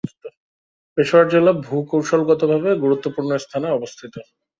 [0.97, 4.13] পেশাওয়ার জেলা ভূ-কৌশলগতভাবে গুরুত্বপূর্ণ স্থানে অবস্থিত।